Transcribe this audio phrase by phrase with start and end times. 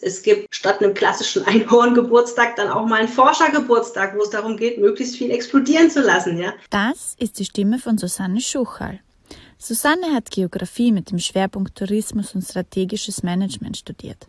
[0.00, 4.78] Es gibt statt einem klassischen Einhorngeburtstag dann auch mal einen Forschergeburtstag, wo es darum geht,
[4.78, 6.38] möglichst viel explodieren zu lassen.
[6.38, 6.54] Ja?
[6.70, 9.00] Das ist die Stimme von Susanne Schuchal.
[9.58, 14.28] Susanne hat Geografie mit dem Schwerpunkt Tourismus und strategisches Management studiert.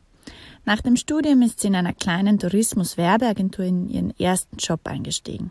[0.70, 5.50] Nach dem Studium ist sie in einer kleinen Tourismus-Werbeagentur in ihren ersten Job eingestiegen.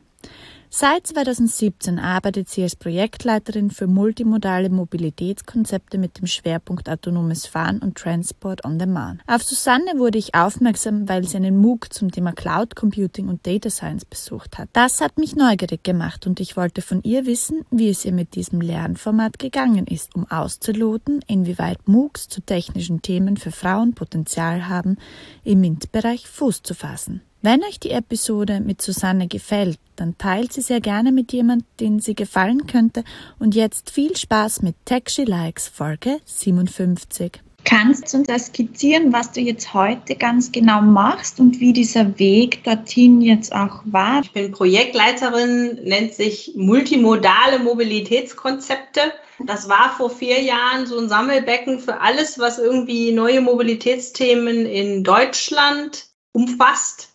[0.70, 7.96] Seit 2017 arbeitet sie als Projektleiterin für multimodale Mobilitätskonzepte mit dem Schwerpunkt autonomes Fahren und
[7.96, 9.22] Transport on Demand.
[9.26, 13.70] Auf Susanne wurde ich aufmerksam, weil sie einen MOOC zum Thema Cloud Computing und Data
[13.70, 14.68] Science besucht hat.
[14.74, 18.34] Das hat mich neugierig gemacht und ich wollte von ihr wissen, wie es ihr mit
[18.34, 24.98] diesem Lernformat gegangen ist, um auszuloten, inwieweit MOOCs zu technischen Themen für Frauen Potenzial haben,
[25.44, 27.22] im MINT-Bereich Fuß zu fassen.
[27.50, 31.98] Wenn euch die Episode mit Susanne gefällt, dann teilt sie sehr gerne mit jemand, den
[31.98, 33.04] sie gefallen könnte.
[33.38, 37.40] Und jetzt viel Spaß mit Tech She Likes Folge 57.
[37.64, 42.64] Kannst du uns skizzieren, was du jetzt heute ganz genau machst und wie dieser Weg
[42.64, 44.20] dorthin jetzt auch war?
[44.20, 49.00] Ich bin Projektleiterin, nennt sich multimodale Mobilitätskonzepte.
[49.46, 55.02] Das war vor vier Jahren so ein Sammelbecken für alles, was irgendwie neue Mobilitätsthemen in
[55.02, 57.07] Deutschland umfasst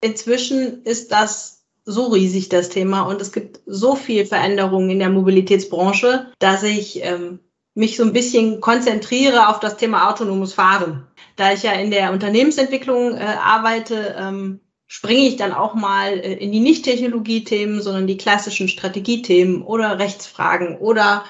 [0.00, 5.10] inzwischen ist das so riesig, das Thema, und es gibt so viel Veränderungen in der
[5.10, 7.38] Mobilitätsbranche, dass ich ähm,
[7.74, 11.06] mich so ein bisschen konzentriere auf das Thema autonomes Fahren.
[11.36, 16.34] Da ich ja in der Unternehmensentwicklung äh, arbeite, ähm, springe ich dann auch mal äh,
[16.34, 21.24] in die Nicht-Technologie-Themen, sondern die klassischen Strategiethemen oder Rechtsfragen oder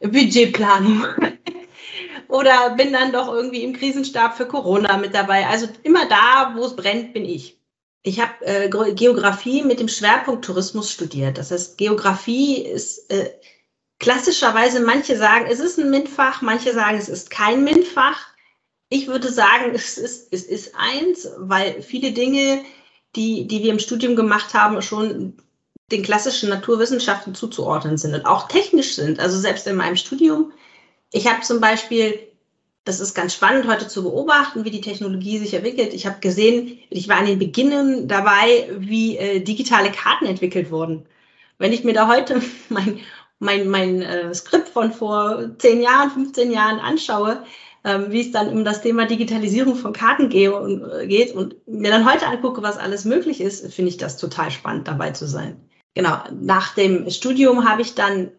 [0.00, 1.04] Budgetplanung.
[2.28, 5.46] oder bin dann doch irgendwie im Krisenstab für Corona mit dabei.
[5.46, 7.55] Also immer da, wo es brennt, bin ich.
[8.06, 11.38] Ich habe äh, Geografie mit dem Schwerpunkt Tourismus studiert.
[11.38, 13.32] Das heißt, Geografie ist äh,
[13.98, 18.28] klassischerweise, manche sagen, es ist ein MINT-Fach, manche sagen, es ist kein MINT-Fach.
[18.90, 22.64] Ich würde sagen, es ist, es ist eins, weil viele Dinge,
[23.16, 25.42] die, die wir im Studium gemacht haben, schon
[25.90, 29.18] den klassischen Naturwissenschaften zuzuordnen sind und auch technisch sind.
[29.18, 30.52] Also selbst in meinem Studium.
[31.10, 32.20] Ich habe zum Beispiel
[32.86, 35.92] das ist ganz spannend heute zu beobachten, wie die Technologie sich entwickelt.
[35.92, 41.04] Ich habe gesehen, ich war an den Beginnen dabei, wie äh, digitale Karten entwickelt wurden.
[41.58, 43.00] Wenn ich mir da heute mein,
[43.40, 47.42] mein, mein äh, Skript von vor 10 Jahren, 15 Jahren anschaue,
[47.82, 51.56] ähm, wie es dann um das Thema Digitalisierung von Karten gehe und, äh, geht und
[51.66, 55.26] mir dann heute angucke, was alles möglich ist, finde ich das total spannend, dabei zu
[55.26, 55.60] sein.
[55.94, 58.30] Genau, nach dem Studium habe ich dann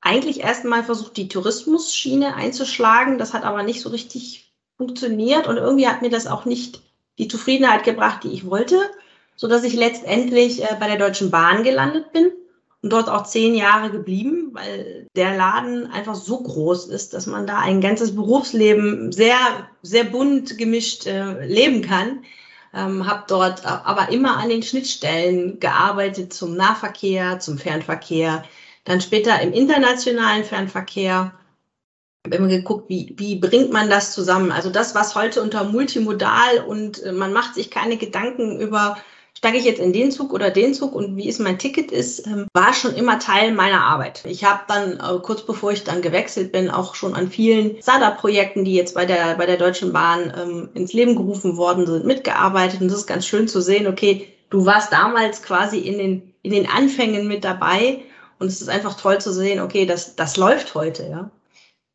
[0.00, 3.18] eigentlich erstmal versucht, die Tourismusschiene einzuschlagen.
[3.18, 6.80] Das hat aber nicht so richtig funktioniert und irgendwie hat mir das auch nicht
[7.18, 8.80] die Zufriedenheit gebracht, die ich wollte,
[9.36, 12.32] so dass ich letztendlich äh, bei der Deutschen Bahn gelandet bin
[12.82, 17.46] und dort auch zehn Jahre geblieben, weil der Laden einfach so groß ist, dass man
[17.46, 19.36] da ein ganzes Berufsleben sehr,
[19.82, 22.24] sehr bunt gemischt äh, leben kann.
[22.72, 28.44] Ähm, habe dort aber immer an den Schnittstellen gearbeitet zum Nahverkehr, zum Fernverkehr,
[28.84, 31.32] dann später im internationalen Fernverkehr
[32.24, 34.52] immer geguckt, wie, wie bringt man das zusammen?
[34.52, 38.98] Also das, was heute unter multimodal und äh, man macht sich keine Gedanken über,
[39.36, 42.26] steige ich jetzt in den Zug oder den Zug und wie ist mein Ticket ist,
[42.26, 44.22] ähm, war schon immer Teil meiner Arbeit.
[44.26, 48.64] Ich habe dann äh, kurz bevor ich dann gewechselt bin, auch schon an vielen Startup-Projekten,
[48.64, 52.82] die jetzt bei der, bei der Deutschen Bahn ähm, ins Leben gerufen worden sind, mitgearbeitet.
[52.82, 56.52] Und das ist ganz schön zu sehen, okay, du warst damals quasi in den, in
[56.52, 58.02] den Anfängen mit dabei
[58.40, 61.30] und es ist einfach toll zu sehen, okay, das, das läuft heute, ja.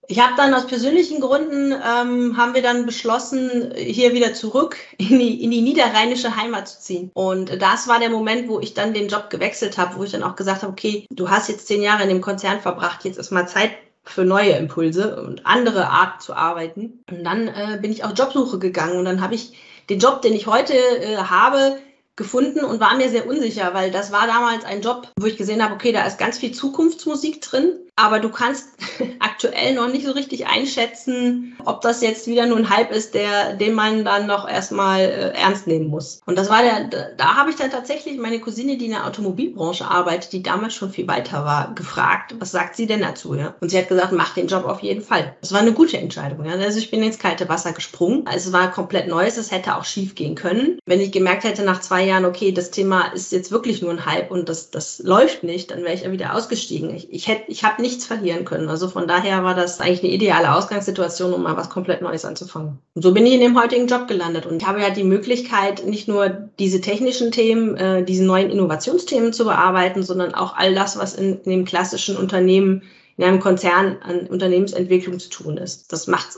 [0.08, 5.18] Ich habe dann aus persönlichen Gründen, ähm, haben wir dann beschlossen, hier wieder zurück in
[5.20, 7.12] die, in die niederrheinische Heimat zu ziehen.
[7.16, 10.22] Und das war der Moment, wo ich dann den Job gewechselt habe, wo ich dann
[10.22, 13.32] auch gesagt habe, okay, du hast jetzt zehn Jahre in dem Konzern verbracht, jetzt ist
[13.32, 13.72] mal Zeit
[14.04, 17.04] für neue Impulse und andere Art zu arbeiten.
[17.10, 19.54] Und dann äh, bin ich auf Jobsuche gegangen und dann habe ich
[19.90, 21.80] den Job, den ich heute äh, habe,
[22.16, 25.64] gefunden und war mir sehr unsicher, weil das war damals ein Job, wo ich gesehen
[25.64, 28.70] habe, okay, da ist ganz viel Zukunftsmusik drin, aber du kannst
[29.20, 33.54] aktuell noch nicht so richtig einschätzen, ob das jetzt wieder nur ein Hype ist, der,
[33.54, 36.22] den man dann noch erstmal äh, ernst nehmen muss.
[36.26, 39.86] Und das war der, da, habe ich dann tatsächlich meine Cousine, die in der Automobilbranche
[39.86, 43.34] arbeitet, die damals schon viel weiter war, gefragt, was sagt sie denn dazu?
[43.36, 43.56] Ja?
[43.62, 45.36] Und sie hat gesagt, mach den Job auf jeden Fall.
[45.42, 46.46] Das war eine gute Entscheidung.
[46.46, 46.54] Ja?
[46.54, 48.24] Also ich bin ins kalte Wasser gesprungen.
[48.26, 50.80] Also es war komplett Neues, es hätte auch schief gehen können.
[50.86, 54.06] Wenn ich gemerkt hätte nach zwei Jahren, okay, das Thema ist jetzt wirklich nur ein
[54.06, 56.94] Hype und das, das läuft nicht, dann wäre ich ja wieder ausgestiegen.
[56.94, 58.68] Ich, ich, hätte, ich habe nichts verlieren können.
[58.68, 62.80] Also von daher war das eigentlich eine ideale Ausgangssituation, um mal was komplett Neues anzufangen.
[62.96, 65.86] Und so bin ich in dem heutigen Job gelandet und ich habe ja die Möglichkeit,
[65.86, 70.98] nicht nur diese technischen Themen, äh, diese neuen Innovationsthemen zu bearbeiten, sondern auch all das,
[70.98, 72.82] was in, in dem klassischen Unternehmen,
[73.18, 75.94] in einem Konzern an Unternehmensentwicklung zu tun ist.
[75.94, 76.30] Das macht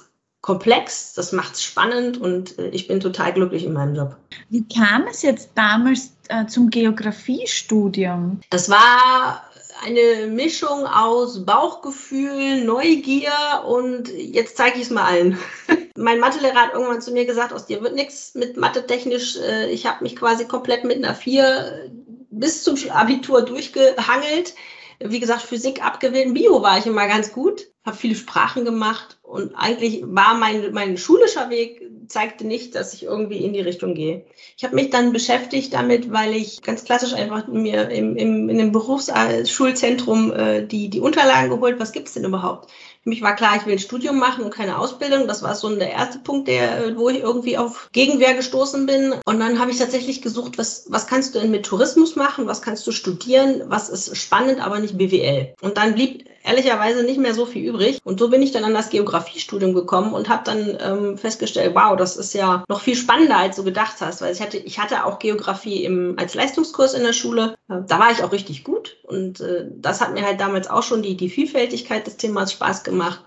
[0.41, 4.15] komplex, das macht es spannend und äh, ich bin total glücklich in meinem Job.
[4.49, 8.41] Wie kam es jetzt damals äh, zum Geografiestudium?
[8.49, 9.43] Das war
[9.83, 13.31] eine Mischung aus Bauchgefühl, Neugier
[13.67, 15.37] und jetzt zeige ich es mal allen.
[15.95, 19.37] mein Mathelehrer hat irgendwann zu mir gesagt, aus dir wird nichts mit Mathe technisch.
[19.37, 21.91] Äh, ich habe mich quasi komplett mit einer 4
[22.29, 24.53] bis zum Abitur durchgehangelt.
[24.99, 29.53] Wie gesagt, Physik abgewählt, Bio war ich immer ganz gut, habe viele Sprachen gemacht und
[29.55, 34.25] eigentlich war mein, mein schulischer Weg zeigte nicht, dass ich irgendwie in die Richtung gehe.
[34.55, 38.57] Ich habe mich dann beschäftigt damit, weil ich ganz klassisch einfach mir im, im, in
[38.57, 42.71] dem Berufsschulzentrum äh, die, die Unterlagen geholt, was gibt es denn überhaupt?
[43.03, 45.27] Für mich war klar, ich will ein Studium machen und keine Ausbildung.
[45.27, 49.13] Das war so der erste Punkt, der, wo ich irgendwie auf Gegenwehr gestoßen bin.
[49.25, 52.47] Und dann habe ich tatsächlich gesucht, was, was kannst du denn mit Tourismus machen?
[52.47, 53.63] Was kannst du studieren?
[53.67, 55.53] Was ist spannend, aber nicht BWL?
[55.61, 57.99] Und dann blieb ehrlicherweise nicht mehr so viel übrig.
[58.03, 61.97] Und so bin ich dann an das Geografiestudium gekommen und habe dann ähm, festgestellt, wow,
[61.97, 64.21] das ist ja noch viel spannender, als du gedacht hast.
[64.21, 67.57] Weil ich hatte, ich hatte auch Geografie im, als Leistungskurs in der Schule.
[67.69, 68.97] Äh, da war ich auch richtig gut.
[69.03, 72.83] Und äh, das hat mir halt damals auch schon die, die Vielfältigkeit des Themas Spaß
[72.83, 73.21] gemacht.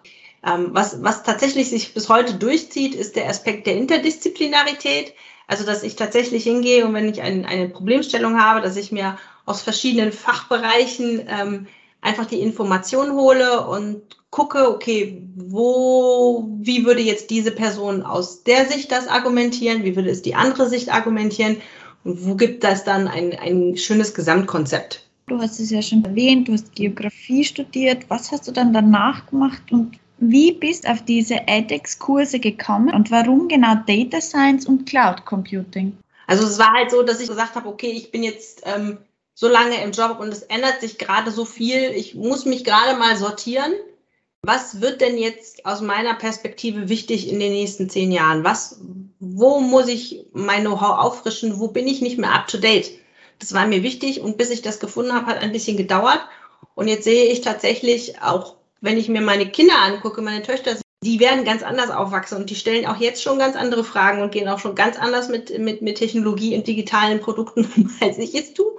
[0.44, 5.12] Ähm, was, was tatsächlich sich bis heute durchzieht, ist der Aspekt der Interdisziplinarität.
[5.46, 9.19] Also, dass ich tatsächlich hingehe und wenn ich ein, eine Problemstellung habe, dass ich mir
[9.44, 11.67] aus verschiedenen Fachbereichen ähm,
[12.00, 18.67] einfach die Information hole und gucke, okay, wo, wie würde jetzt diese Person aus der
[18.67, 21.56] Sicht das argumentieren, wie würde es die andere Sicht argumentieren
[22.05, 25.06] und wo gibt das dann ein, ein schönes Gesamtkonzept.
[25.26, 28.05] Du hast es ja schon erwähnt, du hast Geografie studiert.
[28.08, 33.49] Was hast du dann danach gemacht und wie bist auf diese edX-Kurse gekommen und warum
[33.49, 35.96] genau Data Science und Cloud Computing?
[36.26, 38.99] Also es war halt so, dass ich gesagt habe, okay, ich bin jetzt ähm,
[39.40, 41.92] so lange im Job und es ändert sich gerade so viel.
[41.94, 43.72] Ich muss mich gerade mal sortieren.
[44.42, 48.44] Was wird denn jetzt aus meiner Perspektive wichtig in den nächsten zehn Jahren?
[48.44, 48.81] Was,
[49.19, 51.58] wo muss ich mein Know-how auffrischen?
[51.58, 52.90] Wo bin ich nicht mehr up to date?
[53.38, 56.20] Das war mir wichtig und bis ich das gefunden habe, hat ein bisschen gedauert.
[56.75, 61.19] Und jetzt sehe ich tatsächlich auch, wenn ich mir meine Kinder angucke, meine Töchter, die
[61.19, 64.50] werden ganz anders aufwachsen und die stellen auch jetzt schon ganz andere Fragen und gehen
[64.50, 68.76] auch schon ganz anders mit, mit, mit Technologie und digitalen Produkten, als ich es tue.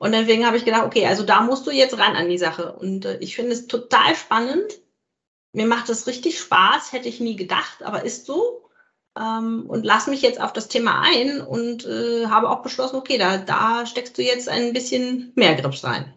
[0.00, 2.72] Und deswegen habe ich gedacht, okay, also da musst du jetzt ran an die Sache.
[2.72, 4.80] Und äh, ich finde es total spannend.
[5.52, 8.70] Mir macht es richtig Spaß, hätte ich nie gedacht, aber ist so
[9.18, 13.18] ähm, und lass mich jetzt auf das Thema ein und äh, habe auch beschlossen, okay,
[13.18, 16.14] da, da steckst du jetzt ein bisschen mehr Grips rein.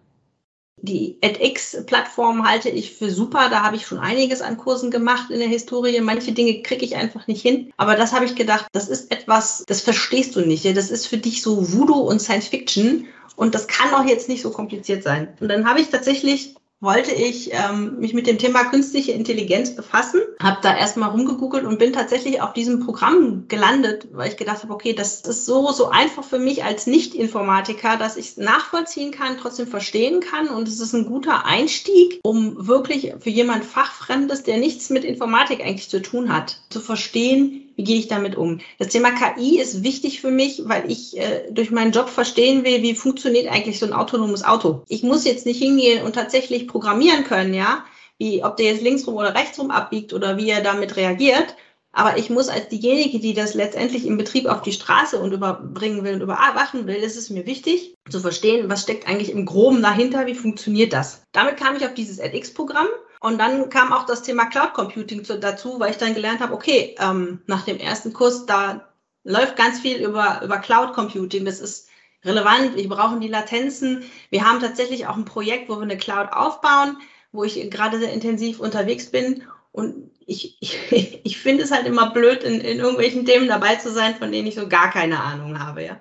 [0.77, 3.49] Die edX-Plattform halte ich für super.
[3.49, 6.01] Da habe ich schon einiges an Kursen gemacht in der Historie.
[6.01, 7.71] Manche Dinge kriege ich einfach nicht hin.
[7.77, 10.65] Aber das habe ich gedacht, das ist etwas, das verstehst du nicht.
[10.75, 13.07] Das ist für dich so Voodoo und Science Fiction.
[13.35, 15.29] Und das kann doch jetzt nicht so kompliziert sein.
[15.39, 20.21] Und dann habe ich tatsächlich wollte ich ähm, mich mit dem Thema künstliche Intelligenz befassen,
[20.41, 24.73] habe da erstmal rumgegoogelt und bin tatsächlich auf diesem Programm gelandet, weil ich gedacht habe,
[24.73, 29.37] okay, das ist so so einfach für mich als Nicht-Informatiker, dass ich es nachvollziehen kann,
[29.37, 34.57] trotzdem verstehen kann und es ist ein guter Einstieg, um wirklich für jemand Fachfremdes, der
[34.57, 38.59] nichts mit Informatik eigentlich zu tun hat, zu verstehen, wie gehe ich damit um?
[38.79, 42.81] Das Thema KI ist wichtig für mich, weil ich äh, durch meinen Job verstehen will,
[42.81, 44.83] wie funktioniert eigentlich so ein autonomes Auto.
[44.87, 47.83] Ich muss jetzt nicht hingehen und tatsächlich programmieren können, ja,
[48.17, 51.55] wie ob der jetzt linksrum oder rechtsrum abbiegt oder wie er damit reagiert.
[51.95, 56.03] Aber ich muss als diejenige, die das letztendlich im Betrieb auf die Straße und überbringen
[56.03, 59.83] will und überwachen will, ist es mir wichtig zu verstehen, was steckt eigentlich im Groben
[59.83, 61.21] dahinter, wie funktioniert das.
[61.33, 62.87] Damit kam ich auf dieses edX-Programm
[63.23, 66.53] und dann kam auch das Thema Cloud Computing zu, dazu, weil ich dann gelernt habe,
[66.53, 68.89] okay, ähm, nach dem ersten Kurs, da
[69.23, 71.45] läuft ganz viel über, über Cloud Computing.
[71.45, 71.87] Das ist
[72.25, 72.75] relevant.
[72.75, 74.03] Wir brauchen die Latenzen.
[74.29, 76.97] Wir haben tatsächlich auch ein Projekt, wo wir eine Cloud aufbauen,
[77.31, 79.43] wo ich gerade sehr intensiv unterwegs bin.
[79.71, 80.77] Und ich, ich,
[81.23, 84.49] ich finde es halt immer blöd, in, in irgendwelchen Themen dabei zu sein, von denen
[84.49, 85.97] ich so gar keine Ahnung habe, ja.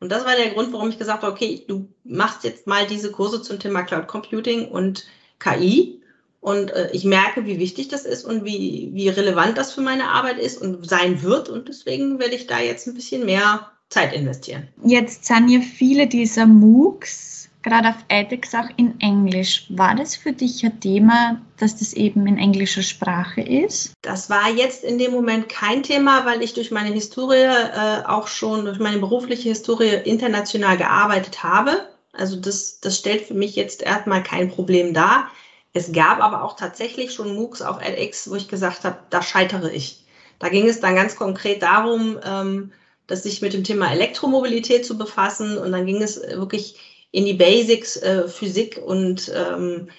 [0.00, 3.12] Und das war der Grund, warum ich gesagt habe, okay, du machst jetzt mal diese
[3.12, 5.06] Kurse zum Thema Cloud Computing und
[5.38, 6.02] KI
[6.46, 10.10] und äh, ich merke, wie wichtig das ist und wie, wie relevant das für meine
[10.10, 11.48] Arbeit ist und sein wird.
[11.48, 14.68] Und deswegen werde ich da jetzt ein bisschen mehr Zeit investieren.
[14.84, 19.66] Jetzt sind ja viele dieser MOOCs, gerade auf edX, auch in Englisch.
[19.70, 23.94] War das für dich ein Thema, dass das eben in englischer Sprache ist?
[24.02, 28.28] Das war jetzt in dem Moment kein Thema, weil ich durch meine Historie äh, auch
[28.28, 31.88] schon, durch meine berufliche Historie international gearbeitet habe.
[32.12, 35.28] Also das, das stellt für mich jetzt erstmal kein Problem dar.
[35.76, 39.70] Es gab aber auch tatsächlich schon MOOCs auf edX, wo ich gesagt habe, da scheitere
[39.70, 40.06] ich.
[40.38, 42.72] Da ging es dann ganz konkret darum, ähm,
[43.06, 46.78] dass sich mit dem Thema Elektromobilität zu befassen und dann ging es wirklich
[47.10, 49.90] in die Basics, äh, Physik und ähm,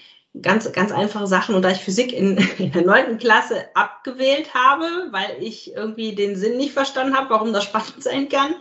[0.42, 1.54] ganz, ganz einfache Sachen.
[1.54, 6.36] Und da ich Physik in, in der neunten Klasse abgewählt habe, weil ich irgendwie den
[6.36, 8.56] Sinn nicht verstanden habe, warum das spannend sein kann,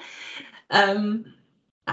[0.68, 1.32] ähm,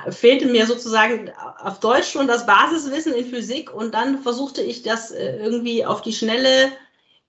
[0.09, 5.12] fehlte mir sozusagen auf Deutsch schon das Basiswissen in Physik und dann versuchte ich das
[5.12, 6.71] äh, irgendwie auf die Schnelle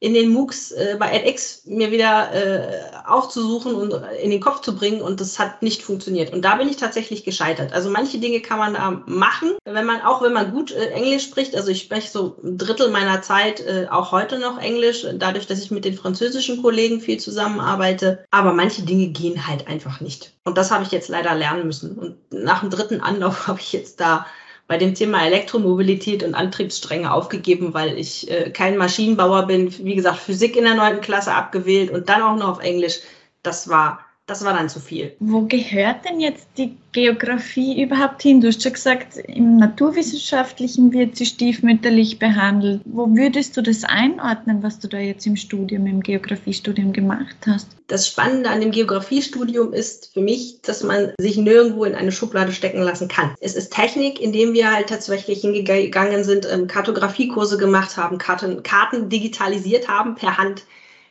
[0.04, 4.76] in den MOOCs äh, bei edX mir wieder äh, aufzusuchen und in den Kopf zu
[4.76, 6.30] bringen und das hat nicht funktioniert.
[6.30, 7.72] Und da bin ich tatsächlich gescheitert.
[7.72, 11.24] Also manche Dinge kann man da machen, wenn man auch wenn man gut äh, Englisch
[11.24, 11.56] spricht.
[11.56, 15.62] Also ich spreche so ein Drittel meiner Zeit äh, auch heute noch Englisch, dadurch, dass
[15.62, 18.26] ich mit den französischen Kollegen viel zusammenarbeite.
[18.30, 20.34] Aber manche Dinge gehen halt einfach nicht.
[20.44, 21.96] Und das habe ich jetzt leider lernen müssen.
[21.96, 24.26] Und nach dem dritten Anlauf habe ich jetzt da
[24.66, 29.72] bei dem Thema Elektromobilität und Antriebsstränge aufgegeben, weil ich äh, kein Maschinenbauer bin.
[29.84, 33.00] Wie gesagt, Physik in der neunten Klasse abgewählt und dann auch noch auf Englisch.
[33.42, 35.14] Das war das war dann zu viel.
[35.20, 38.40] Wo gehört denn jetzt die Geografie überhaupt hin?
[38.40, 42.80] Du hast schon gesagt, im Naturwissenschaftlichen wird sie stiefmütterlich behandelt.
[42.86, 47.68] Wo würdest du das einordnen, was du da jetzt im Studium, im Geografiestudium gemacht hast?
[47.88, 52.52] Das Spannende an dem Geografiestudium ist für mich, dass man sich nirgendwo in eine Schublade
[52.52, 53.34] stecken lassen kann.
[53.40, 59.10] Es ist Technik, indem wir halt tatsächlich hingegangen sind, ähm, Kartografiekurse gemacht haben, Karten, Karten
[59.10, 60.64] digitalisiert haben per Hand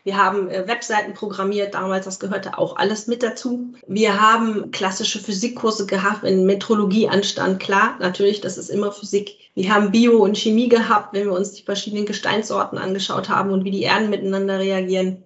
[0.04, 3.74] wir haben äh, Webseiten programmiert, damals, das gehörte auch alles mit dazu.
[3.88, 9.38] Wir haben klassische Physikkurse gehabt, wenn Metrologie anstand, klar, natürlich, das ist immer Physik.
[9.56, 13.64] Wir haben Bio und Chemie gehabt, wenn wir uns die verschiedenen Gesteinssorten angeschaut haben und
[13.64, 15.24] wie die Erden miteinander reagieren.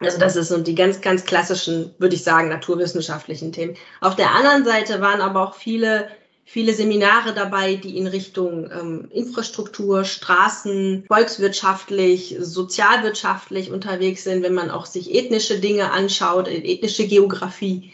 [0.00, 3.76] Also das ist so die ganz, ganz klassischen, würde ich sagen, naturwissenschaftlichen Themen.
[4.00, 6.08] Auf der anderen Seite waren aber auch viele
[6.48, 14.70] viele Seminare dabei, die in Richtung ähm, Infrastruktur, Straßen, volkswirtschaftlich, sozialwirtschaftlich unterwegs sind, wenn man
[14.70, 17.92] auch sich ethnische Dinge anschaut, äh, ethnische Geografie,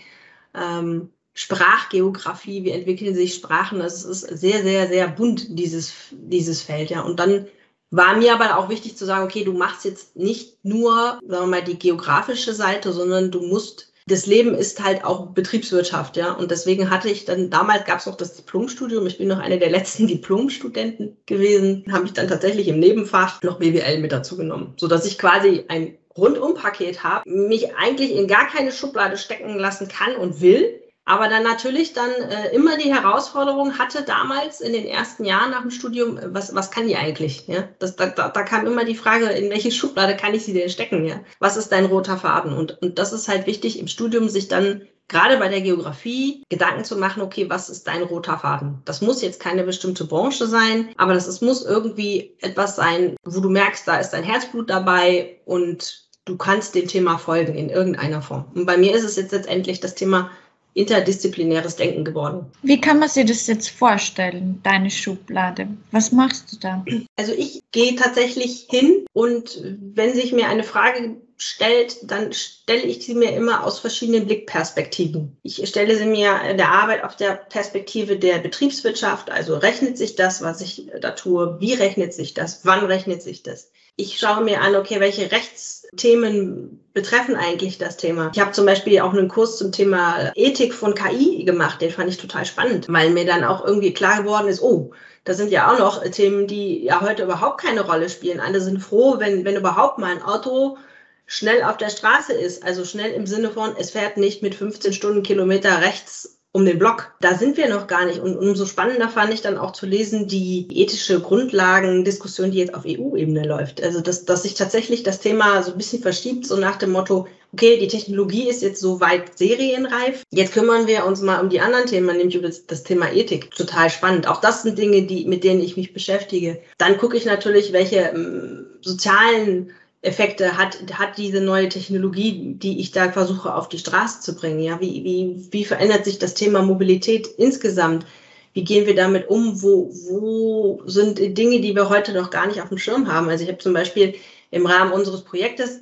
[0.55, 3.79] ähm, Sprachgeografie, wie entwickeln sich Sprachen.
[3.79, 6.91] Das ist sehr, sehr, sehr bunt, dieses, dieses Feld.
[6.91, 7.01] Ja.
[7.01, 7.47] Und dann
[7.91, 11.47] war mir aber auch wichtig zu sagen, okay, du machst jetzt nicht nur, sagen wir
[11.47, 16.33] mal, die geografische Seite, sondern du musst das Leben ist halt auch Betriebswirtschaft, ja.
[16.33, 19.07] Und deswegen hatte ich dann, damals gab es noch das Diplomstudium.
[19.07, 23.59] Ich bin noch eine der letzten Diplomstudenten gewesen, habe ich dann tatsächlich im Nebenfach noch
[23.59, 28.73] BWL mit dazu genommen, sodass ich quasi ein Rundumpaket habe, mich eigentlich in gar keine
[28.73, 34.03] Schublade stecken lassen kann und will, aber dann natürlich dann äh, immer die Herausforderung hatte
[34.03, 37.49] damals in den ersten Jahren nach dem Studium, äh, was, was kann die eigentlich?
[37.49, 37.69] Ja?
[37.79, 40.69] Das, da, da, da kam immer die Frage, in welche Schublade kann ich sie denn
[40.69, 41.05] stecken?
[41.05, 41.21] Ja?
[41.41, 42.53] Was ist dein roter Faden?
[42.53, 46.85] Und, und das ist halt wichtig im Studium, sich dann gerade bei der Geografie Gedanken
[46.85, 48.81] zu machen, okay, was ist dein roter Faden?
[48.85, 53.41] Das muss jetzt keine bestimmte Branche sein, aber das ist, muss irgendwie etwas sein, wo
[53.41, 58.23] du merkst, da ist dein Herzblut dabei und du kannst dem Thema folgen in irgendeiner
[58.23, 58.47] Form.
[58.55, 60.31] Und bei mir ist es jetzt letztendlich das Thema
[60.75, 62.47] interdisziplinäres Denken geworden.
[62.63, 65.69] Wie kann man sich das jetzt vorstellen, deine Schublade?
[65.91, 66.85] Was machst du da?
[67.17, 69.63] Also ich gehe tatsächlich hin und
[69.95, 75.37] wenn sich mir eine Frage stellt, dann stelle ich sie mir immer aus verschiedenen Blickperspektiven.
[75.43, 80.15] Ich stelle sie mir in der Arbeit auf der Perspektive der Betriebswirtschaft, also rechnet sich
[80.15, 83.73] das, was ich da tue, wie rechnet sich das, wann rechnet sich das.
[83.97, 88.31] Ich schaue mir an, okay, welche Rechtsthemen betreffen eigentlich das Thema.
[88.35, 92.09] Ich habe zum Beispiel auch einen Kurs zum Thema Ethik von KI gemacht, den fand
[92.09, 94.93] ich total spannend, weil mir dann auch irgendwie klar geworden ist, oh,
[95.25, 98.41] da sind ja auch noch Themen, die ja heute überhaupt keine Rolle spielen.
[98.41, 100.79] Alle sind froh, wenn, wenn überhaupt mal ein Auto
[101.27, 102.65] schnell auf der Straße ist.
[102.65, 107.15] Also schnell im Sinne von, es fährt nicht mit 15 Stundenkilometer rechts um den Block.
[107.21, 108.21] Da sind wir noch gar nicht.
[108.21, 112.85] Und umso spannender fand ich dann auch zu lesen, die ethische Grundlagendiskussion, die jetzt auf
[112.87, 113.83] EU-Ebene läuft.
[113.83, 117.27] Also, dass, dass sich tatsächlich das Thema so ein bisschen verschiebt, so nach dem Motto,
[117.55, 120.23] okay, die Technologie ist jetzt so weit serienreif.
[120.31, 123.51] Jetzt kümmern wir uns mal um die anderen Themen, nämlich um das, das Thema Ethik.
[123.55, 124.29] Total spannend.
[124.29, 126.61] Auch das sind Dinge, die, mit denen ich mich beschäftige.
[126.77, 129.71] Dann gucke ich natürlich, welche ähm, sozialen
[130.03, 134.59] Effekte hat, hat diese neue Technologie, die ich da versuche auf die Straße zu bringen?
[134.59, 138.05] Ja, wie, wie, wie verändert sich das Thema Mobilität insgesamt?
[138.53, 139.63] Wie gehen wir damit um?
[139.63, 143.29] Wo, wo sind Dinge, die wir heute noch gar nicht auf dem Schirm haben?
[143.29, 144.17] Also ich habe zum Beispiel
[144.51, 145.81] im Rahmen unseres Projektes,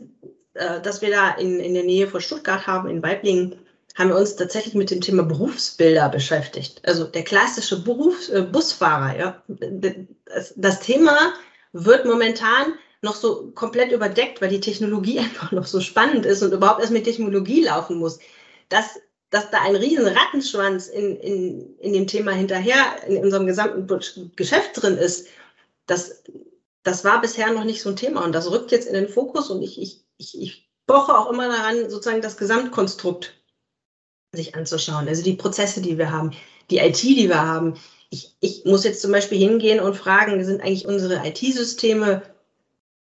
[0.52, 3.56] äh, das wir da in, in der Nähe von Stuttgart haben, in Weiblingen,
[3.96, 6.82] haben wir uns tatsächlich mit dem Thema Berufsbilder beschäftigt.
[6.86, 9.42] Also der klassische Berufs, äh, Busfahrer, ja.
[9.48, 11.16] Das, das Thema
[11.72, 16.52] wird momentan noch so komplett überdeckt, weil die Technologie einfach noch so spannend ist und
[16.52, 18.18] überhaupt erst mit Technologie laufen muss.
[18.68, 23.86] Dass, dass da ein riesen Rattenschwanz in, in, in dem Thema hinterher in unserem gesamten
[24.36, 25.28] Geschäft drin ist,
[25.86, 26.22] das
[26.82, 29.50] das war bisher noch nicht so ein Thema und das rückt jetzt in den Fokus
[29.50, 33.34] und ich, ich, ich, ich poche auch immer daran, sozusagen das Gesamtkonstrukt
[34.32, 35.08] sich anzuschauen.
[35.08, 36.32] Also die Prozesse, die wir haben,
[36.70, 37.74] die IT, die wir haben.
[38.10, 42.22] Ich, ich muss jetzt zum Beispiel hingehen und fragen, sind eigentlich unsere IT-Systeme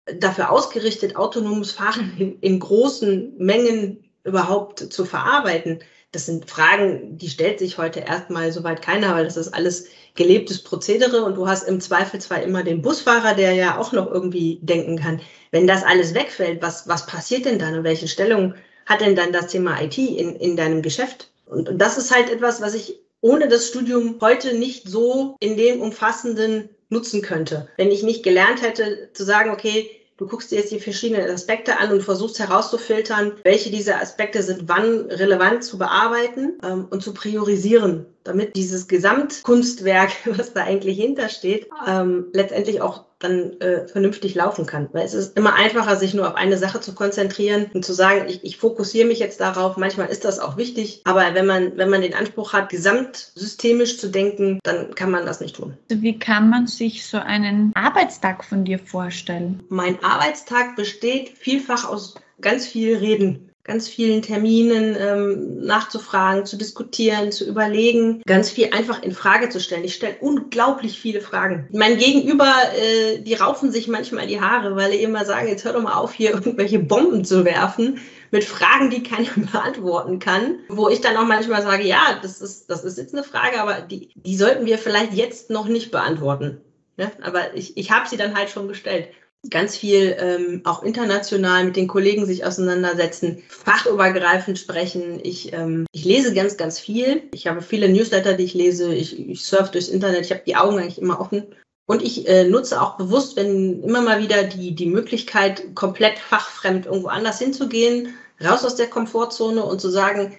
[0.05, 5.79] dafür ausgerichtet, autonomes Fahren in, in großen Mengen überhaupt zu verarbeiten?
[6.11, 10.63] Das sind Fragen, die stellt sich heute erstmal soweit keiner, weil das ist alles gelebtes
[10.63, 14.97] Prozedere und du hast im Zweifelsfall immer den Busfahrer, der ja auch noch irgendwie denken
[14.97, 15.19] kann.
[15.51, 17.75] Wenn das alles wegfällt, was, was passiert denn dann?
[17.75, 18.53] In welche Stellung
[18.85, 21.31] hat denn dann das Thema IT in, in deinem Geschäft?
[21.45, 25.57] Und, und das ist halt etwas, was ich ohne das Studium heute nicht so in
[25.57, 27.67] dem umfassenden nutzen könnte.
[27.77, 31.79] Wenn ich nicht gelernt hätte zu sagen, okay, du guckst dir jetzt die verschiedenen Aspekte
[31.79, 37.13] an und versuchst herauszufiltern, welche dieser Aspekte sind wann relevant zu bearbeiten ähm, und zu
[37.13, 44.65] priorisieren, damit dieses Gesamtkunstwerk, was da eigentlich hintersteht, ähm, letztendlich auch dann äh, vernünftig laufen
[44.65, 44.89] kann.
[44.93, 48.25] Weil es ist immer einfacher, sich nur auf eine Sache zu konzentrieren und zu sagen,
[48.27, 49.77] ich, ich fokussiere mich jetzt darauf.
[49.77, 54.09] Manchmal ist das auch wichtig, aber wenn man, wenn man den Anspruch hat, gesamtsystemisch zu
[54.09, 55.77] denken, dann kann man das nicht tun.
[55.89, 59.63] Also wie kann man sich so einen Arbeitstag von dir vorstellen?
[59.69, 67.31] Mein Arbeitstag besteht vielfach aus ganz viel Reden ganz vielen Terminen ähm, nachzufragen, zu diskutieren,
[67.31, 69.83] zu überlegen, ganz viel einfach in Frage zu stellen.
[69.83, 71.67] Ich stelle unglaublich viele Fragen.
[71.71, 75.73] Mein Gegenüber, äh, die raufen sich manchmal die Haare, weil die immer sagen, jetzt hör
[75.73, 80.59] doch mal auf, hier irgendwelche Bomben zu werfen mit Fragen, die keiner beantworten kann.
[80.69, 83.81] Wo ich dann auch manchmal sage, ja, das ist, das ist jetzt eine Frage, aber
[83.81, 86.61] die, die sollten wir vielleicht jetzt noch nicht beantworten.
[86.97, 89.09] Ja, aber ich, ich habe sie dann halt schon gestellt
[89.49, 95.19] ganz viel ähm, auch international mit den Kollegen sich auseinandersetzen, fachübergreifend sprechen.
[95.23, 97.23] Ich, ähm, ich lese ganz, ganz viel.
[97.33, 98.93] Ich habe viele Newsletter, die ich lese.
[98.93, 100.25] Ich, ich surfe durchs Internet.
[100.25, 101.45] Ich habe die Augen eigentlich immer offen.
[101.87, 106.87] Und ich äh, nutze auch bewusst, wenn immer mal wieder die, die Möglichkeit, komplett fachfremd
[106.87, 110.35] irgendwo anders hinzugehen, raus aus der Komfortzone und zu sagen,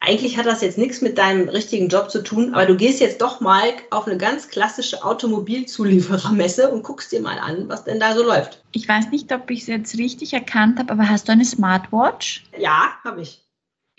[0.00, 3.20] eigentlich hat das jetzt nichts mit deinem richtigen Job zu tun, aber du gehst jetzt
[3.20, 8.14] doch mal auf eine ganz klassische Automobilzulieferermesse und guckst dir mal an, was denn da
[8.14, 8.62] so läuft.
[8.72, 12.44] Ich weiß nicht, ob ich es jetzt richtig erkannt habe, aber hast du eine Smartwatch?
[12.56, 13.47] Ja, habe ich.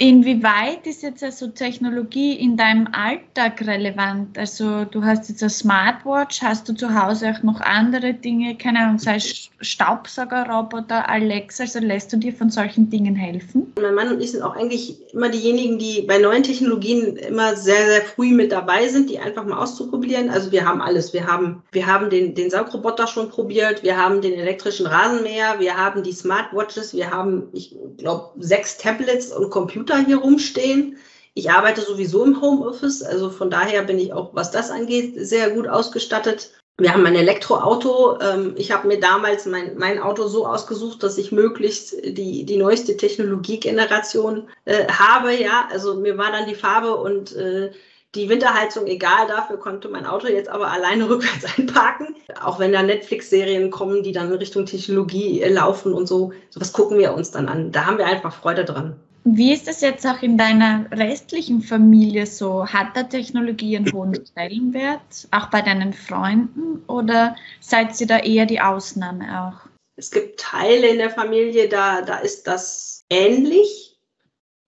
[0.01, 4.38] Inwieweit ist jetzt also Technologie in deinem Alltag relevant?
[4.38, 8.79] Also du hast jetzt eine Smartwatch, hast du zu Hause auch noch andere Dinge, keine
[8.79, 13.73] Ahnung, sei es Staubsaugerroboter, Alexa, also lässt du dir von solchen Dingen helfen?
[13.81, 17.85] Mein Mann und ich sind auch eigentlich immer diejenigen, die bei neuen Technologien immer sehr,
[17.88, 20.29] sehr früh mit dabei sind, die einfach mal auszuprobieren.
[20.29, 21.12] Also wir haben alles.
[21.12, 25.75] Wir haben, wir haben den, den Saugroboter schon probiert, wir haben den elektrischen Rasenmäher, wir
[25.75, 30.97] haben die Smartwatches, wir haben, ich glaube, sechs Tablets und Computer Computer hier rumstehen.
[31.34, 35.52] Ich arbeite sowieso im Homeoffice, also von daher bin ich auch, was das angeht, sehr
[35.52, 36.52] gut ausgestattet.
[36.78, 38.19] Wir haben ein Elektroauto.
[38.21, 42.58] Ähm, ich habe mir damals mein, mein Auto so ausgesucht, dass ich möglichst die, die
[42.58, 45.36] neueste Technologiegeneration äh, habe.
[45.36, 47.71] Ja, also mir war dann die Farbe und äh,
[48.15, 52.15] die Winterheizung egal, dafür konnte mein Auto jetzt aber alleine rückwärts einparken.
[52.41, 56.73] Auch wenn da Netflix-Serien kommen, die dann in Richtung Technologie äh, laufen und so, sowas
[56.73, 57.71] gucken wir uns dann an.
[57.71, 58.99] Da haben wir einfach Freude dran.
[59.23, 62.65] Wie ist es jetzt auch in deiner restlichen Familie so?
[62.65, 68.45] Hat da Technologie einen hohen Stellenwert, auch bei deinen Freunden, oder seid ihr da eher
[68.45, 69.69] die Ausnahme auch?
[69.97, 73.99] Es gibt Teile in der Familie, da, da ist das ähnlich,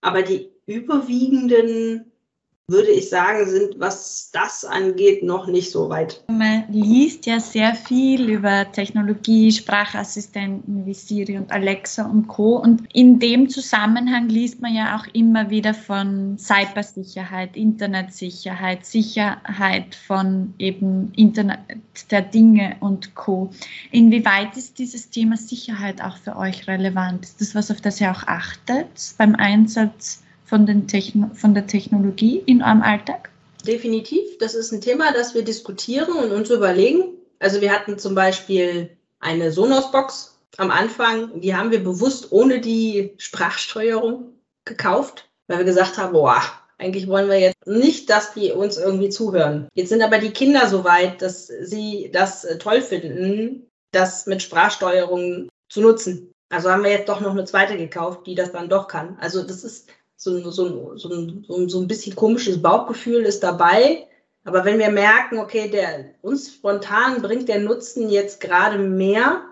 [0.02, 2.11] aber die überwiegenden
[2.72, 6.24] würde ich sagen, sind, was das angeht, noch nicht so weit.
[6.28, 12.56] Man liest ja sehr viel über Technologie, Sprachassistenten wie Siri und Alexa und Co.
[12.58, 20.54] Und in dem Zusammenhang liest man ja auch immer wieder von Cybersicherheit, Internetsicherheit, Sicherheit von
[20.58, 21.60] eben Internet
[22.10, 23.52] der Dinge und Co.
[23.92, 27.26] Inwieweit ist dieses Thema Sicherheit auch für euch relevant?
[27.26, 30.24] Ist das was, auf das ihr auch achtet beim Einsatz?
[30.52, 33.30] Von, den Techno von der Technologie in eurem Alltag?
[33.66, 34.38] Definitiv.
[34.40, 37.06] Das ist ein Thema, das wir diskutieren und uns überlegen.
[37.40, 38.90] Also wir hatten zum Beispiel
[39.22, 44.34] eine Sonos-Box am Anfang, die haben wir bewusst ohne die Sprachsteuerung
[44.66, 46.42] gekauft, weil wir gesagt haben, boah,
[46.78, 49.70] eigentlich wollen wir jetzt nicht, dass die uns irgendwie zuhören.
[49.74, 55.48] Jetzt sind aber die Kinder so weit, dass sie das toll finden, das mit Sprachsteuerung
[55.70, 56.34] zu nutzen.
[56.50, 59.18] Also haben wir jetzt doch noch eine zweite gekauft, die das dann doch kann.
[59.22, 59.88] Also das ist
[60.22, 64.08] so, so, so, so ein bisschen komisches Bauchgefühl ist dabei.
[64.44, 69.44] Aber wenn wir merken, okay, der uns spontan bringt der Nutzen jetzt gerade mehr,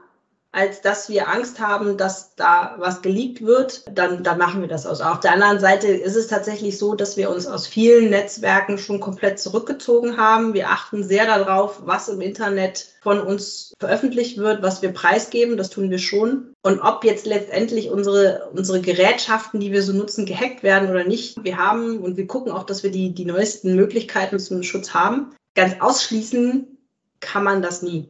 [0.52, 4.88] als dass wir Angst haben, dass da was geleakt wird, dann, dann machen wir das
[4.88, 5.00] aus.
[5.00, 9.00] Auf der anderen Seite ist es tatsächlich so, dass wir uns aus vielen Netzwerken schon
[9.00, 10.56] komplett zurückgezogen haben.
[10.56, 15.56] Wir achten sehr darauf, was im Internet von uns veröffentlicht wird, was wir preisgeben.
[15.56, 16.54] Das tun wir schon.
[16.64, 21.44] Und ob jetzt letztendlich unsere, unsere Gerätschaften, die wir so nutzen, gehackt werden oder nicht,
[21.44, 25.36] wir haben und wir gucken auch, dass wir die, die neuesten Möglichkeiten zum Schutz haben.
[25.54, 26.78] Ganz ausschließen
[27.20, 28.10] kann man das nie.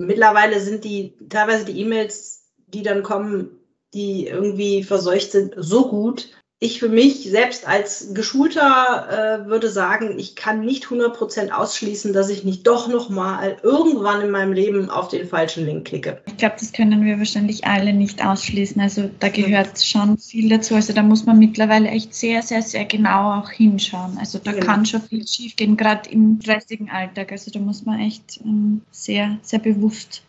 [0.00, 3.58] Mittlerweile sind die teilweise die E-Mails, die dann kommen,
[3.94, 6.30] die irgendwie verseucht sind, so gut.
[6.58, 12.30] Ich für mich selbst als Geschulter äh, würde sagen, ich kann nicht 100% ausschließen, dass
[12.30, 16.22] ich nicht doch nochmal irgendwann in meinem Leben auf den falschen Link klicke.
[16.24, 18.80] Ich glaube, das können wir wahrscheinlich alle nicht ausschließen.
[18.80, 20.74] Also da gehört schon viel dazu.
[20.74, 24.16] Also da muss man mittlerweile echt sehr, sehr, sehr genau auch hinschauen.
[24.18, 24.64] Also da genau.
[24.64, 27.32] kann schon viel schiefgehen, gerade im stressigen Alltag.
[27.32, 30.22] Also da muss man echt ähm, sehr, sehr bewusst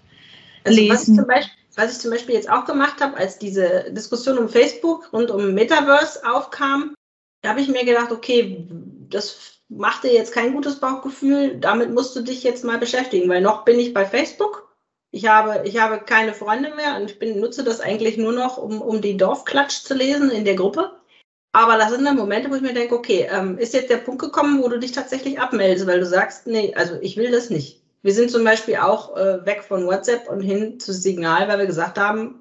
[0.66, 1.18] also lesen.
[1.20, 5.30] Was was ich zum Beispiel jetzt auch gemacht habe, als diese Diskussion um Facebook und
[5.30, 6.96] um Metaverse aufkam,
[7.44, 8.68] da habe ich mir gedacht, okay,
[9.10, 13.42] das macht dir jetzt kein gutes Bauchgefühl, damit musst du dich jetzt mal beschäftigen, weil
[13.42, 14.76] noch bin ich bei Facebook.
[15.12, 18.58] Ich habe, ich habe keine Freunde mehr und ich bin, nutze das eigentlich nur noch,
[18.58, 21.00] um, um die Dorfklatsch zu lesen in der Gruppe.
[21.54, 24.22] Aber das sind dann Momente, wo ich mir denke, okay, ähm, ist jetzt der Punkt
[24.22, 27.82] gekommen, wo du dich tatsächlich abmeldest, weil du sagst, nee, also ich will das nicht.
[28.08, 31.66] Wir sind zum Beispiel auch äh, weg von WhatsApp und hin zu Signal, weil wir
[31.66, 32.36] gesagt haben,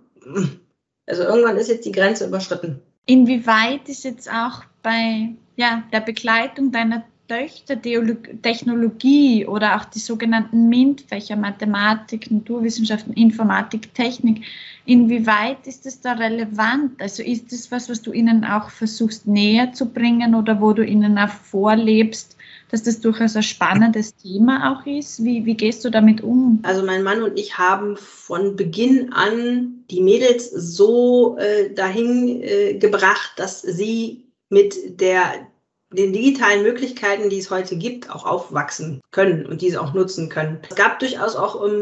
[1.08, 2.80] also irgendwann ist jetzt die Grenze überschritten.
[3.06, 10.68] Inwieweit ist jetzt auch bei ja, der Begleitung deiner Töchter Technologie oder auch die sogenannten
[10.68, 14.44] MINT-Fächer Mathematik, Naturwissenschaften, Informatik, Technik,
[14.84, 17.02] inwieweit ist es da relevant?
[17.02, 20.84] Also ist das was, was du ihnen auch versuchst näher zu bringen oder wo du
[20.84, 22.35] ihnen auch vorlebst,
[22.70, 25.22] dass das durchaus ein spannendes Thema auch ist.
[25.24, 26.60] Wie, wie gehst du damit um?
[26.62, 32.74] Also mein Mann und ich haben von Beginn an die Mädels so äh, dahin äh,
[32.74, 35.46] gebracht, dass sie mit der
[35.92, 40.58] den digitalen Möglichkeiten, die es heute gibt, auch aufwachsen können und diese auch nutzen können.
[40.68, 41.80] Es gab durchaus auch ähm,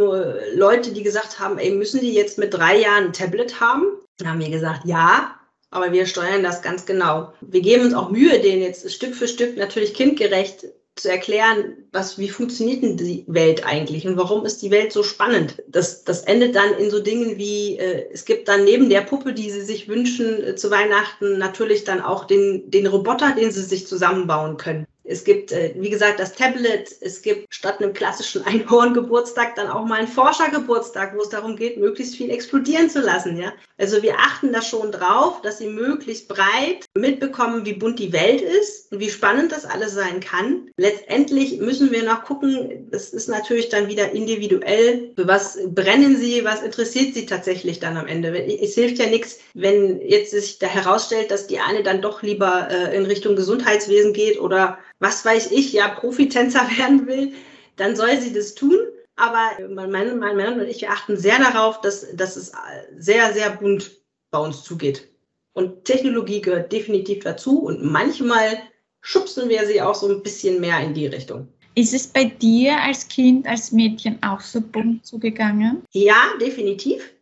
[0.55, 3.85] Leute, die gesagt haben, ey, müssen die jetzt mit drei Jahren ein Tablet haben?
[4.19, 5.35] Dann haben wir gesagt, ja,
[5.75, 7.33] aber wir steuern das ganz genau.
[7.41, 12.19] Wir geben uns auch Mühe, den jetzt Stück für Stück natürlich kindgerecht zu erklären, was,
[12.19, 15.61] wie funktioniert denn die Welt eigentlich und warum ist die Welt so spannend.
[15.67, 19.33] Das, das endet dann in so Dingen wie, äh, es gibt dann neben der Puppe,
[19.33, 23.63] die sie sich wünschen äh, zu Weihnachten, natürlich dann auch den, den Roboter, den sie
[23.63, 24.87] sich zusammenbauen können.
[25.05, 26.91] Es gibt, äh, wie gesagt, das Tablet.
[27.01, 31.77] Es gibt statt einem klassischen Einhorngeburtstag dann auch mal einen Forschergeburtstag, wo es darum geht,
[31.77, 33.37] möglichst viel explodieren zu lassen.
[33.37, 33.53] Ja?
[33.77, 38.41] Also wir achten da schon drauf, dass sie möglichst breit mitbekommen, wie bunt die Welt
[38.41, 40.71] ist und wie spannend das alles sein kann.
[40.77, 46.45] Letztendlich müssen wir noch gucken, das ist natürlich dann wieder individuell, für was brennen sie,
[46.45, 48.35] was interessiert sie tatsächlich dann am Ende.
[48.61, 52.69] Es hilft ja nichts, wenn jetzt sich da herausstellt, dass die eine dann doch lieber
[52.71, 57.33] äh, in Richtung Gesundheitswesen geht oder was weiß ich, ja, Profitänzer werden will,
[57.77, 58.77] dann soll sie das tun.
[59.17, 62.53] Aber mein Mann, mein Mann und ich, wir achten sehr darauf, dass, dass es
[62.97, 63.93] sehr, sehr bunt
[64.31, 65.09] bei uns zugeht.
[65.53, 68.59] Und Technologie gehört definitiv dazu und manchmal
[69.03, 71.47] schubsen wir sie auch so ein bisschen mehr in die Richtung.
[71.77, 75.83] Ist es bei dir als Kind, als Mädchen auch so bunt zugegangen?
[75.93, 77.13] Ja, definitiv.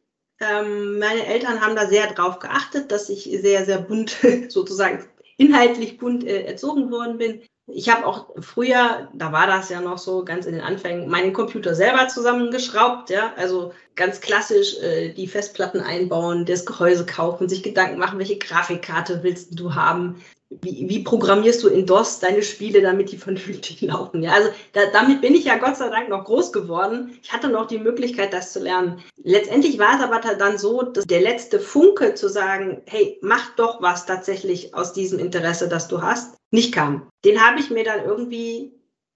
[0.41, 4.17] Ähm, meine Eltern haben da sehr drauf geachtet, dass ich sehr, sehr bunt
[4.49, 5.05] sozusagen
[5.37, 7.43] inhaltlich bunt äh, erzogen worden bin.
[7.75, 11.33] Ich habe auch früher, da war das ja noch so ganz in den Anfängen, meinen
[11.33, 17.63] Computer selber zusammengeschraubt, ja, also ganz klassisch äh, die Festplatten einbauen, das Gehäuse kaufen, sich
[17.63, 20.23] Gedanken machen, welche Grafikkarte willst du haben,
[20.61, 24.23] wie, wie programmierst du in DOS deine Spiele, damit die vernünftig laufen?
[24.23, 27.19] Ja, also da, damit bin ich ja Gott sei Dank noch groß geworden.
[27.23, 29.03] Ich hatte noch die Möglichkeit, das zu lernen.
[29.23, 33.81] Letztendlich war es aber dann so, dass der letzte Funke zu sagen, hey, mach doch
[33.81, 37.09] was tatsächlich aus diesem Interesse, das du hast, nicht kam.
[37.25, 38.73] Den habe ich mir dann irgendwie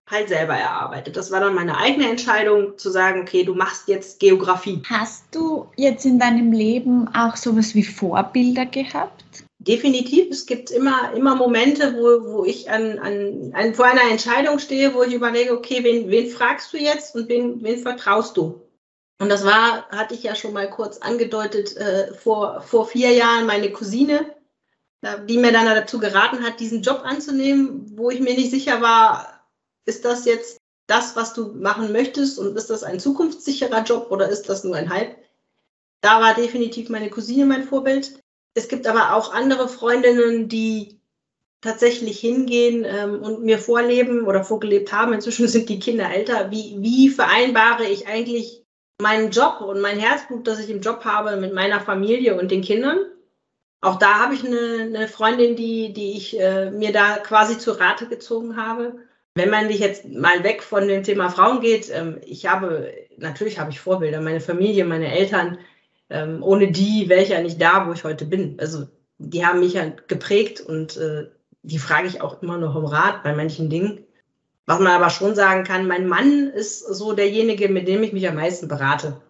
[0.09, 1.17] halt selber erarbeitet.
[1.17, 4.83] Das war dann meine eigene Entscheidung zu sagen, okay, du machst jetzt Geografie.
[4.89, 9.46] Hast du jetzt in deinem Leben auch sowas wie Vorbilder gehabt?
[9.67, 14.61] Definitiv, es gibt immer, immer Momente, wo, wo ich an, an, an, vor einer Entscheidung
[14.61, 18.63] stehe, wo ich überlege, okay, wen, wen fragst du jetzt und wen, wen vertraust du?
[19.19, 23.47] Und das war, hatte ich ja schon mal kurz angedeutet, äh, vor, vor vier Jahren
[23.47, 24.37] meine Cousine,
[25.29, 29.43] die mir dann dazu geraten hat, diesen Job anzunehmen, wo ich mir nicht sicher war,
[29.85, 34.29] ist das jetzt das, was du machen möchtest und ist das ein zukunftssicherer Job oder
[34.29, 35.17] ist das nur ein Hype?
[36.01, 38.21] Da war definitiv meine Cousine mein Vorbild.
[38.57, 40.99] Es gibt aber auch andere Freundinnen, die
[41.61, 45.13] tatsächlich hingehen ähm, und mir vorleben oder vorgelebt haben.
[45.13, 46.51] Inzwischen sind die Kinder älter.
[46.51, 48.65] Wie, wie vereinbare ich eigentlich
[49.01, 52.63] meinen Job und mein Herzblut, das ich im Job habe mit meiner Familie und den
[52.63, 52.99] Kindern.
[53.83, 57.73] Auch da habe ich eine, eine Freundin, die, die ich äh, mir da quasi zu
[57.73, 58.97] Rate gezogen habe.
[59.35, 63.59] Wenn man dich jetzt mal weg von dem Thema Frauen geht, ähm, ich habe, natürlich
[63.59, 65.59] habe ich Vorbilder, meine Familie, meine Eltern,
[66.11, 68.59] ähm, ohne die wäre ich ja nicht da, wo ich heute bin.
[68.61, 68.87] Also
[69.19, 71.29] die haben mich ja geprägt und äh,
[71.63, 74.05] die frage ich auch immer noch um Rat bei manchen Dingen.
[74.67, 78.29] Was man aber schon sagen kann, mein Mann ist so derjenige, mit dem ich mich
[78.29, 79.21] am meisten berate.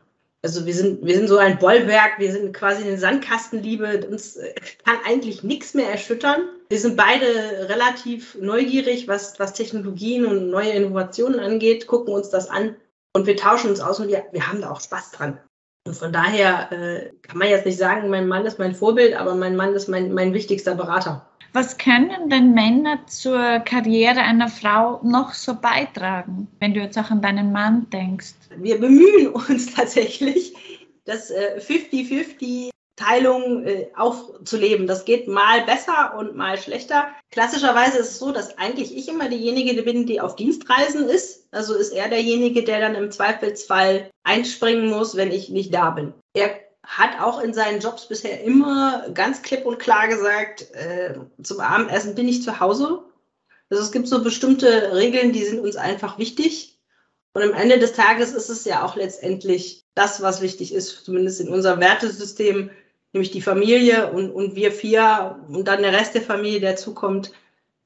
[0.42, 4.54] Also wir sind, wir sind so ein Bollwerk, wir sind quasi eine Sandkastenliebe, uns äh,
[4.84, 6.48] kann eigentlich nichts mehr erschüttern.
[6.68, 12.48] Wir sind beide relativ neugierig, was, was Technologien und neue Innovationen angeht, gucken uns das
[12.48, 12.76] an
[13.12, 15.40] und wir tauschen uns aus und wir, wir haben da auch Spaß dran.
[15.87, 19.35] Und von daher äh, kann man jetzt nicht sagen, mein Mann ist mein Vorbild, aber
[19.35, 21.25] mein Mann ist mein, mein wichtigster Berater.
[21.53, 27.11] Was können denn Männer zur Karriere einer Frau noch so beitragen, wenn du jetzt auch
[27.11, 28.35] an deinen Mann denkst?
[28.57, 30.55] Wir bemühen uns tatsächlich,
[31.07, 34.87] das 50-50 äh, Teilung äh, aufzuleben.
[34.87, 37.09] Das geht mal besser und mal schlechter.
[37.30, 41.46] Klassischerweise ist es so, dass eigentlich ich immer diejenige bin, die auf Dienstreisen ist.
[41.52, 46.14] Also ist er derjenige, der dann im Zweifelsfall einspringen muss, wenn ich nicht da bin.
[46.35, 51.61] Er hat auch in seinen Jobs bisher immer ganz klipp und klar gesagt, äh, zum
[51.61, 53.02] Abendessen bin ich zu Hause.
[53.68, 56.78] Also es gibt so bestimmte Regeln, die sind uns einfach wichtig.
[57.35, 61.40] Und am Ende des Tages ist es ja auch letztendlich das, was wichtig ist, zumindest
[61.40, 62.70] in unserem Wertesystem,
[63.16, 67.33] nämlich die Familie und, und wir vier und dann der Rest der Familie, der zukommt.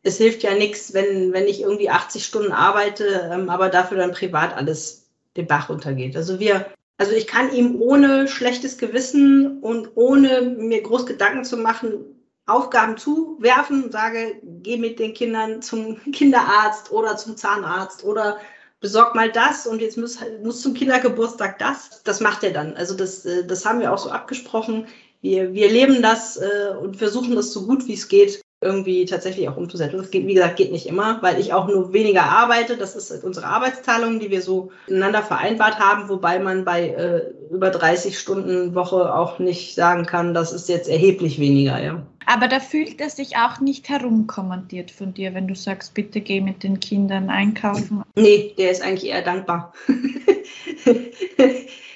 [0.02, 4.12] Es hilft ja nichts, wenn, wenn ich irgendwie 80 Stunden arbeite, ähm, aber dafür dann
[4.12, 6.16] privat alles den Bach runtergeht.
[6.16, 6.66] Also wir
[7.00, 12.04] also ich kann ihm ohne schlechtes Gewissen und ohne mir groß Gedanken zu machen,
[12.44, 18.36] Aufgaben zuwerfen und sage, geh mit den Kindern zum Kinderarzt oder zum Zahnarzt oder
[18.80, 22.02] besorg mal das und jetzt muss, muss zum Kindergeburtstag das.
[22.02, 22.76] Das macht er dann.
[22.76, 24.86] Also das, äh, das haben wir auch so abgesprochen.
[25.20, 29.48] Wir, wir leben das äh, und versuchen das so gut wie es geht irgendwie tatsächlich
[29.48, 29.96] auch umzusetzen.
[29.96, 32.76] Das geht, wie gesagt, geht nicht immer, weil ich auch nur weniger arbeite.
[32.76, 37.70] Das ist unsere Arbeitsteilung, die wir so miteinander vereinbart haben, wobei man bei äh, über
[37.70, 42.02] 30 Stunden Woche auch nicht sagen kann, das ist jetzt erheblich weniger, ja.
[42.26, 46.42] Aber da fühlt er sich auch nicht herumkommandiert von dir, wenn du sagst, bitte geh
[46.42, 48.02] mit den Kindern einkaufen.
[48.14, 49.72] Nee, der ist eigentlich eher dankbar.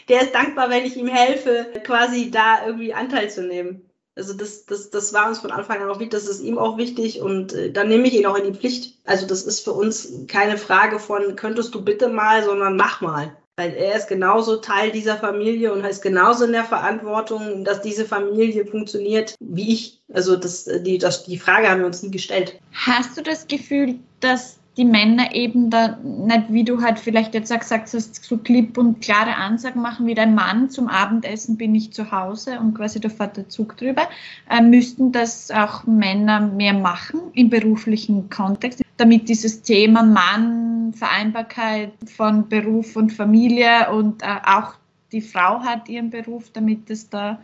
[0.09, 3.89] der ist dankbar, wenn ich ihm helfe, quasi da irgendwie Anteil zu nehmen.
[4.17, 6.79] Also das, das, das war uns von Anfang an auch wichtig, das ist ihm auch
[6.79, 8.97] wichtig und äh, dann nehme ich ihn auch in die Pflicht.
[9.05, 13.37] Also das ist für uns keine Frage von, könntest du bitte mal, sondern mach mal.
[13.57, 18.05] Weil er ist genauso Teil dieser Familie und ist genauso in der Verantwortung, dass diese
[18.05, 20.01] Familie funktioniert wie ich.
[20.13, 22.61] Also das, äh, die, das, die Frage haben wir uns nie gestellt.
[22.73, 27.53] Hast du das Gefühl, dass die Männer eben da nicht, wie du halt vielleicht jetzt
[27.53, 31.75] auch gesagt hast, so klipp und klare Ansagen machen wie dein Mann, zum Abendessen bin
[31.75, 34.09] ich zu Hause und quasi da fährt der Zug drüber,
[34.51, 41.93] äh, müssten das auch Männer mehr machen im beruflichen Kontext, damit dieses Thema Mann, Vereinbarkeit
[42.17, 44.75] von Beruf und Familie und äh, auch
[45.13, 47.41] die Frau hat ihren Beruf, damit es da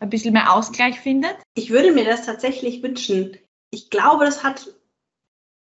[0.00, 1.36] ein bisschen mehr Ausgleich findet?
[1.54, 3.36] Ich würde mir das tatsächlich wünschen.
[3.70, 4.66] Ich glaube, das hat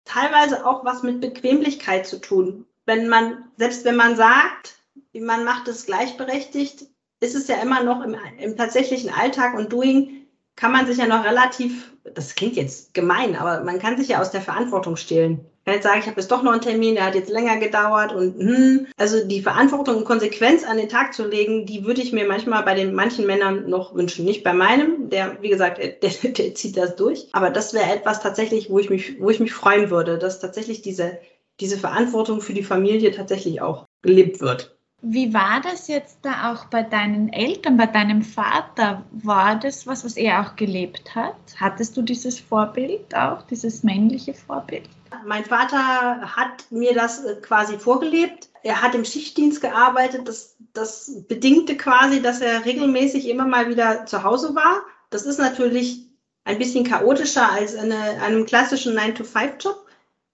[0.05, 2.67] teilweise auch was mit Bequemlichkeit zu tun.
[2.87, 4.77] Wenn man, selbst wenn man sagt,
[5.13, 6.87] man macht es gleichberechtigt,
[7.21, 11.07] ist es ja immer noch im, im tatsächlichen Alltag und Doing, kann man sich ja
[11.07, 15.45] noch relativ, das klingt jetzt gemein, aber man kann sich ja aus der Verantwortung stehlen
[15.65, 18.13] kann jetzt sagen, ich habe jetzt doch noch einen Termin, der hat jetzt länger gedauert
[18.13, 22.13] und hm, also die Verantwortung und Konsequenz an den Tag zu legen, die würde ich
[22.13, 24.25] mir manchmal bei den manchen Männern noch wünschen.
[24.25, 27.29] Nicht bei meinem, der, wie gesagt, der, der, der zieht das durch.
[27.33, 30.83] Aber das wäre etwas tatsächlich, wo ich mich, wo ich mich freuen würde, dass tatsächlich
[30.83, 31.19] diese,
[31.61, 34.77] diese Verantwortung für die Familie tatsächlich auch gelebt wird.
[35.07, 39.05] Wie war das jetzt da auch bei deinen Eltern, bei deinem Vater?
[39.13, 41.37] War das was, was er auch gelebt hat?
[41.57, 44.89] Hattest du dieses Vorbild auch, dieses männliche Vorbild?
[45.25, 48.49] Mein Vater hat mir das äh, quasi vorgelebt.
[48.63, 50.27] Er hat im Schichtdienst gearbeitet.
[50.27, 54.83] Das, das bedingte quasi, dass er regelmäßig immer mal wieder zu Hause war.
[55.11, 56.07] Das ist natürlich
[56.45, 59.87] ein bisschen chaotischer als in einem klassischen 9-to-5-Job.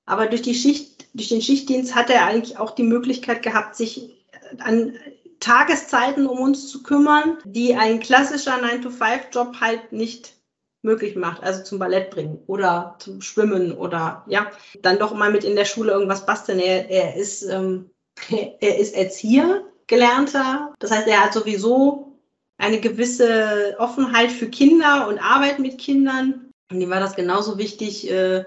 [0.07, 4.25] Aber durch, die Schicht, durch den Schichtdienst hat er eigentlich auch die Möglichkeit gehabt, sich
[4.59, 4.97] an
[5.39, 10.35] Tageszeiten um uns zu kümmern, die ein klassischer 9-to-5-Job halt nicht
[10.83, 14.51] möglich macht, also zum Ballett bringen oder zum Schwimmen oder ja,
[14.83, 16.59] dann doch mal mit in der Schule irgendwas basteln.
[16.59, 17.91] Er, er ist ähm,
[18.61, 20.73] er ist Erzieher, gelernter.
[20.79, 22.19] Das heißt, er hat sowieso
[22.57, 26.51] eine gewisse Offenheit für Kinder und Arbeit mit Kindern.
[26.71, 28.45] Und ihm war das genauso wichtig, äh,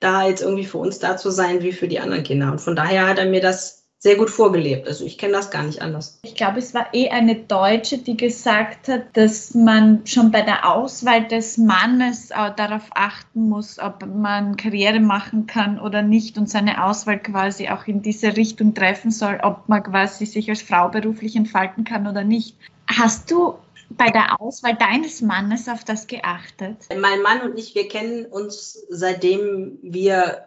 [0.00, 2.50] da jetzt irgendwie für uns da zu sein wie für die anderen Kinder.
[2.50, 4.86] Und von daher hat er mir das sehr gut vorgelebt.
[4.86, 6.20] Also ich kenne das gar nicht anders.
[6.22, 10.72] Ich glaube, es war eh eine Deutsche, die gesagt hat, dass man schon bei der
[10.72, 16.48] Auswahl des Mannes auch darauf achten muss, ob man Karriere machen kann oder nicht und
[16.48, 20.88] seine Auswahl quasi auch in diese Richtung treffen soll, ob man quasi sich als Frau
[20.88, 22.56] beruflich entfalten kann oder nicht.
[22.86, 23.54] Hast du
[23.90, 26.76] bei der Auswahl deines Mannes auf das geachtet?
[26.96, 30.46] Mein Mann und ich, wir kennen uns seitdem wir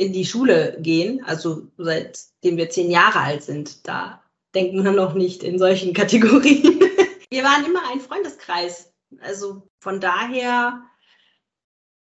[0.00, 3.86] in die Schule gehen, also seitdem wir zehn Jahre alt sind.
[3.86, 4.22] Da
[4.54, 6.80] denken wir noch nicht in solchen Kategorien.
[7.28, 8.92] wir waren immer ein Freundeskreis.
[9.20, 10.82] Also von daher,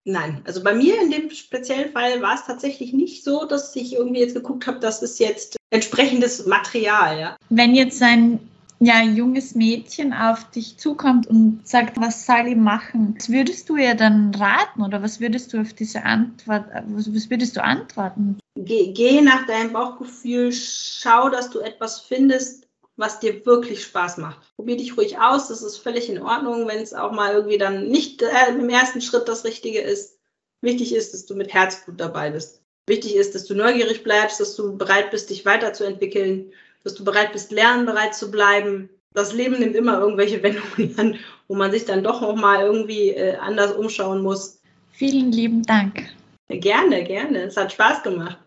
[0.04, 0.40] nein.
[0.44, 4.20] Also bei mir in dem speziellen Fall war es tatsächlich nicht so, dass ich irgendwie
[4.20, 7.20] jetzt geguckt habe, das ist jetzt entsprechendes Material.
[7.20, 7.36] Ja.
[7.50, 8.40] Wenn jetzt ein
[8.84, 13.14] ja, ein junges Mädchen auf dich zukommt und sagt, was soll ich machen?
[13.16, 17.56] Was würdest du ihr dann raten oder was würdest du auf diese Antwort, was, würdest
[17.56, 18.38] du antworten?
[18.56, 22.66] Geh, geh nach deinem Bauchgefühl, schau, dass du etwas findest,
[22.96, 24.40] was dir wirklich Spaß macht.
[24.56, 27.88] Probier dich ruhig aus, das ist völlig in Ordnung, wenn es auch mal irgendwie dann
[27.88, 30.18] nicht äh, im ersten Schritt das Richtige ist.
[30.60, 32.62] Wichtig ist, dass du mit Herzblut dabei bist.
[32.88, 36.52] Wichtig ist, dass du neugierig bleibst, dass du bereit bist, dich weiterzuentwickeln
[36.84, 38.90] dass du bereit bist, lernen bereit zu bleiben.
[39.14, 41.18] Das Leben nimmt immer irgendwelche Wendungen an,
[41.48, 44.60] wo man sich dann doch noch mal irgendwie äh, anders umschauen muss.
[44.90, 46.08] Vielen lieben Dank.
[46.48, 47.42] Gerne, gerne.
[47.42, 48.38] Es hat Spaß gemacht.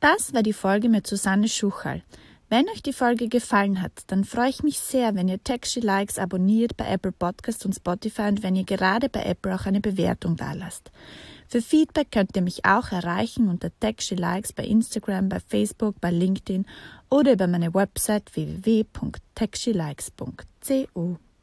[0.00, 2.02] Das war die Folge mit Susanne Schuchal.
[2.50, 6.18] Wenn euch die Folge gefallen hat, dann freue ich mich sehr, wenn ihr Taxi Likes
[6.18, 10.36] abonniert bei Apple Podcasts und Spotify und wenn ihr gerade bei Apple auch eine Bewertung
[10.36, 10.90] dalasst.
[11.54, 13.70] Für Feedback könnt ihr mich auch erreichen unter
[14.10, 16.66] Likes bei Instagram, bei Facebook, bei LinkedIn
[17.10, 21.18] oder über meine Website www.techshilikes.cu.